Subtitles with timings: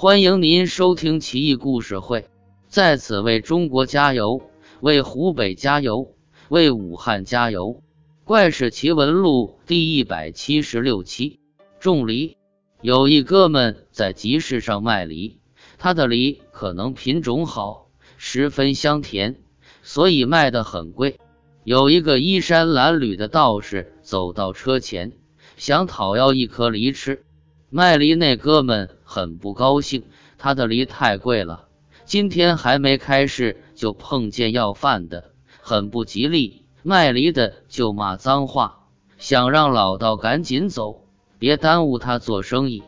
[0.00, 2.26] 欢迎您收听奇异故事会，
[2.68, 4.40] 在此为中国加油，
[4.78, 6.14] 为湖北加油，
[6.48, 7.82] 为武汉加油！
[8.22, 11.40] 怪事奇闻录第一百七十六期。
[11.80, 12.36] 种梨，
[12.80, 15.40] 有一哥们在集市上卖梨，
[15.78, 17.88] 他的梨可能品种好，
[18.18, 19.40] 十分香甜，
[19.82, 21.18] 所以卖得很贵。
[21.64, 25.10] 有一个衣衫褴褛的道士走到车前，
[25.56, 27.24] 想讨要一颗梨吃。
[27.68, 30.04] 卖梨那哥们很不高兴，
[30.36, 31.66] 他的梨太贵了，
[32.04, 36.66] 今天还没开市就碰见要饭的，很不吉利。
[36.82, 38.84] 卖梨的就骂脏话，
[39.16, 41.06] 想让老道赶紧走，
[41.38, 42.82] 别耽误他做生意。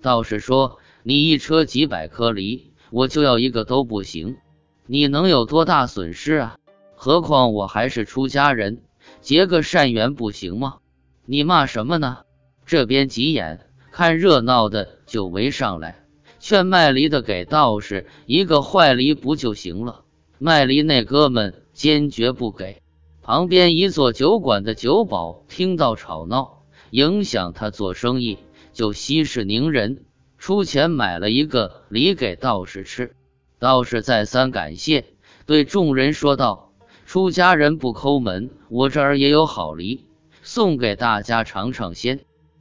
[0.00, 4.38] 道士说：“你一车几百颗梨，我就要一个都不行，
[4.86, 6.56] 你能有多大损失啊？
[6.94, 8.80] 何况我还是出家人，
[9.20, 10.78] 结个善缘不行吗？
[11.26, 12.20] 你骂什么呢？”
[12.64, 13.65] 这边急眼。
[13.96, 16.04] 看热闹的就围上来，
[16.38, 20.02] 劝卖梨的给道士一个坏梨不就行了？
[20.38, 22.82] 卖梨那哥们坚决不给。
[23.22, 28.36] 旁边一座酒馆的酒保听到吵闹，影响他做生意，
[28.74, 30.04] 就息事宁人，
[30.36, 33.14] 出钱买了一个梨给道士吃。
[33.58, 35.06] 道士再三感谢，
[35.46, 36.70] 对众人说道
[37.08, 40.04] ：“出家人不抠门，我这儿也有好梨，
[40.42, 42.20] 送给大家尝尝鲜。”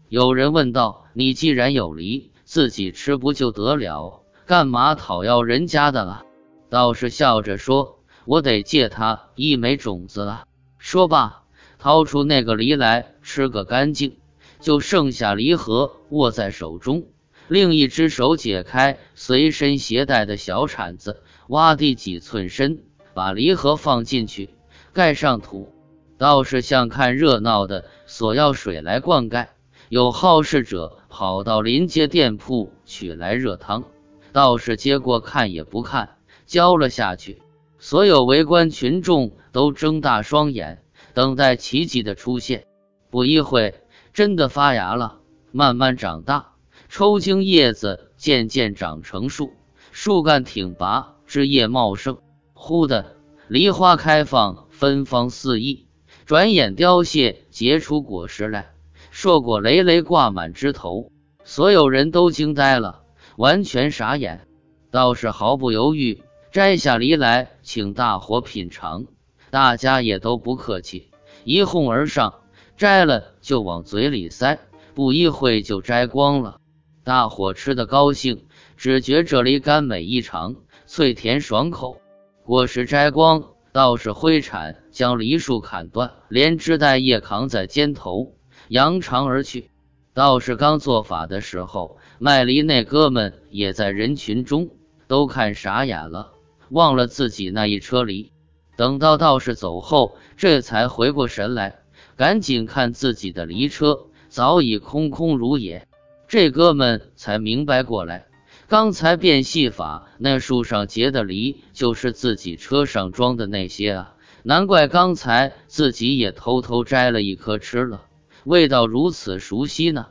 [0.09, 1.03] 有人问道。
[1.17, 4.22] 你既然有梨，自己吃不就得了？
[4.45, 6.25] 干嘛讨要人家的了？
[6.70, 10.44] 道士笑着说：“我得借他一枚种子啊。”
[10.78, 11.44] 说罢，
[11.80, 14.17] 掏出那个梨来吃个干净，
[14.59, 17.06] 就剩下梨核握在手中，
[17.48, 22.83] 另一只手解开随身携带的小铲子，挖地几寸深，
[23.14, 24.50] 把梨核放进去，
[24.92, 25.72] 盖上土。
[26.17, 29.48] 道士向看热闹的索要水来灌溉。
[29.89, 33.83] 有好事者跑到临街店铺取来热汤，
[34.31, 37.44] 道士接过看也不看，浇了下去。
[37.77, 40.83] 所有围观群众都睁大双眼，
[41.14, 42.65] 等待奇迹的出现。
[43.11, 43.76] 不一会，
[44.11, 45.20] 真的发芽了，
[45.52, 46.54] 慢慢长大，
[46.89, 49.54] 抽茎叶子渐渐长成树，
[49.92, 52.17] 树干挺拔，枝叶茂盛。
[52.54, 53.17] 忽的，
[53.48, 55.86] 梨花开放，芬芳四溢，
[56.26, 58.74] 转眼凋谢，结出果实来。
[59.17, 61.09] 硕果累累挂满枝头，
[61.45, 63.03] 所有人都惊呆了，
[63.37, 64.45] 完全傻眼。
[64.92, 66.21] 道士毫不犹豫
[66.52, 69.05] 摘下梨来，请大伙品尝。
[69.52, 71.11] 大家也都不客气，
[71.45, 72.42] 一哄而上，
[72.76, 74.59] 摘了就往嘴里塞，
[74.93, 76.58] 不一会就摘光了。
[77.05, 78.43] 大伙吃得高兴，
[78.76, 82.02] 只觉这梨甘美异常，脆甜爽口。
[82.43, 88.33] 果实摘光，道士挥铲将梨树砍断，连枝带叶扛在肩头。
[88.67, 89.70] 扬长而去。
[90.14, 94.70] 道士刚做法的时候，卖梨那哥们也在人群中，
[95.08, 96.31] 都看傻眼了，
[96.70, 98.31] 忘了自己那一车梨。
[98.77, 101.80] 等到道士走后，这才回过神来，
[102.15, 105.87] 赶紧看自己的梨车早已空空如也。
[106.27, 108.27] 这哥们才明白过来，
[108.67, 114.15] 刚才变戏法那树上结的梨，就是自己车上装的那些啊！
[114.43, 118.05] 难怪刚才自己也偷偷摘了一颗吃了。
[118.45, 120.08] 味道如此熟悉呢！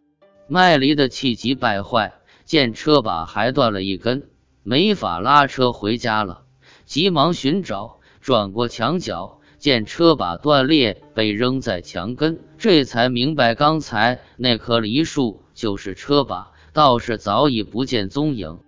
[0.49, 2.15] 卖梨的气急败坏，
[2.45, 4.28] 见车把还断了一根，
[4.65, 6.43] 没法拉车回家了，
[6.84, 16.51] 急忙寻找，转过墙角，见车把断裂，被扔在墙根，这才明白刚才那棵梨树就是车把。
[16.72, 18.59] 倒是早已不见踪影，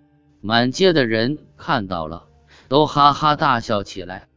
[0.40, 2.26] 满街的人看到了，
[2.68, 4.28] 都哈哈大笑起来。